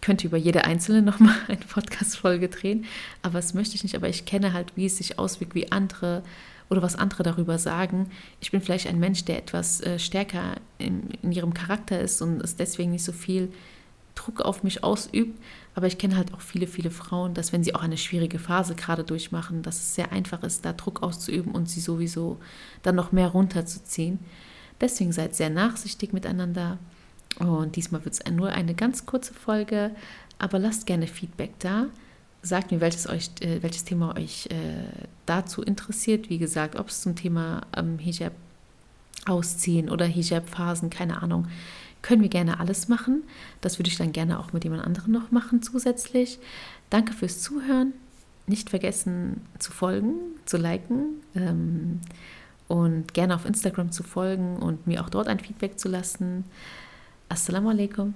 könnte 0.00 0.28
über 0.28 0.36
jede 0.36 0.64
einzelne 0.64 1.02
nochmal 1.10 1.34
eine 1.48 1.56
Podcast-Folge 1.56 2.48
drehen, 2.48 2.84
aber 3.22 3.38
das 3.40 3.52
möchte 3.52 3.74
ich 3.74 3.82
nicht. 3.82 3.96
Aber 3.96 4.08
ich 4.08 4.24
kenne 4.24 4.52
halt, 4.52 4.76
wie 4.76 4.86
es 4.86 4.98
sich 4.98 5.18
auswirkt, 5.18 5.56
wie 5.56 5.72
andere 5.72 6.22
oder 6.70 6.82
was 6.82 6.94
andere 6.94 7.24
darüber 7.24 7.58
sagen. 7.58 8.10
Ich 8.40 8.52
bin 8.52 8.60
vielleicht 8.60 8.86
ein 8.86 9.00
Mensch, 9.00 9.24
der 9.24 9.38
etwas 9.38 9.80
äh, 9.80 9.98
stärker 9.98 10.54
in, 10.78 11.10
in 11.20 11.32
ihrem 11.32 11.52
Charakter 11.52 12.00
ist 12.00 12.22
und 12.22 12.40
es 12.42 12.54
deswegen 12.54 12.92
nicht 12.92 13.04
so 13.04 13.12
viel 13.12 13.52
Druck 14.14 14.40
auf 14.40 14.62
mich 14.62 14.84
ausübt. 14.84 15.38
Aber 15.74 15.86
ich 15.86 15.98
kenne 15.98 16.16
halt 16.16 16.32
auch 16.34 16.40
viele, 16.40 16.66
viele 16.66 16.90
Frauen, 16.90 17.34
dass 17.34 17.52
wenn 17.52 17.64
sie 17.64 17.74
auch 17.74 17.82
eine 17.82 17.98
schwierige 17.98 18.38
Phase 18.38 18.74
gerade 18.74 19.04
durchmachen, 19.04 19.62
dass 19.62 19.76
es 19.76 19.94
sehr 19.94 20.12
einfach 20.12 20.42
ist, 20.42 20.64
da 20.64 20.72
Druck 20.72 21.02
auszuüben 21.02 21.52
und 21.52 21.68
sie 21.68 21.80
sowieso 21.80 22.38
dann 22.82 22.94
noch 22.94 23.12
mehr 23.12 23.28
runterzuziehen. 23.28 24.20
Deswegen 24.80 25.12
seid 25.12 25.34
sehr 25.34 25.50
nachsichtig 25.50 26.12
miteinander. 26.12 26.78
Und 27.38 27.74
diesmal 27.74 28.04
wird 28.04 28.14
es 28.14 28.32
nur 28.32 28.50
eine 28.50 28.74
ganz 28.74 29.06
kurze 29.06 29.34
Folge, 29.34 29.90
aber 30.38 30.60
lasst 30.60 30.86
gerne 30.86 31.08
Feedback 31.08 31.58
da. 31.58 31.86
Sagt 32.42 32.70
mir, 32.70 32.80
welches, 32.80 33.08
euch, 33.08 33.30
äh, 33.40 33.62
welches 33.62 33.84
Thema 33.84 34.16
euch 34.16 34.46
äh, 34.50 34.84
dazu 35.26 35.62
interessiert. 35.62 36.28
Wie 36.28 36.38
gesagt, 36.38 36.76
ob 36.78 36.88
es 36.88 37.00
zum 37.00 37.16
Thema 37.16 37.62
ähm, 37.76 37.98
Hijab 37.98 38.32
ausziehen 39.26 39.88
oder 39.88 40.04
Hijab-Phasen, 40.04 40.90
keine 40.90 41.22
Ahnung 41.22 41.48
können 42.04 42.20
wir 42.20 42.28
gerne 42.28 42.60
alles 42.60 42.88
machen. 42.88 43.22
Das 43.62 43.78
würde 43.78 43.88
ich 43.88 43.96
dann 43.96 44.12
gerne 44.12 44.38
auch 44.38 44.52
mit 44.52 44.62
jemand 44.62 44.84
anderem 44.84 45.10
noch 45.10 45.30
machen 45.30 45.62
zusätzlich. 45.62 46.38
Danke 46.90 47.14
fürs 47.14 47.40
Zuhören. 47.40 47.94
Nicht 48.46 48.68
vergessen 48.68 49.40
zu 49.58 49.72
folgen, 49.72 50.12
zu 50.44 50.58
liken 50.58 51.22
ähm, 51.34 52.02
und 52.68 53.14
gerne 53.14 53.34
auf 53.34 53.46
Instagram 53.46 53.90
zu 53.90 54.02
folgen 54.02 54.58
und 54.58 54.86
mir 54.86 55.02
auch 55.02 55.08
dort 55.08 55.28
ein 55.28 55.40
Feedback 55.40 55.78
zu 55.78 55.88
lassen. 55.88 56.44
Assalamu 57.30 57.70
alaikum. 57.70 58.12